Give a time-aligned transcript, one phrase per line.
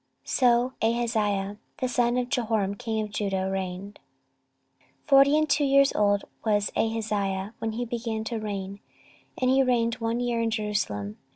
[0.25, 3.99] So Ahaziah the son of Jehoram king of Judah reigned.
[5.07, 8.79] 14:022:002 Forty and two years old was Ahaziah when he began to reign,
[9.39, 11.19] and he reigned one year in Jerusalem.